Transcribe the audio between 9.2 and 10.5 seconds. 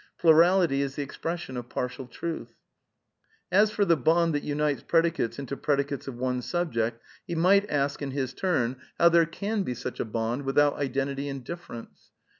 can THE NEW REALISM 201 be such a bond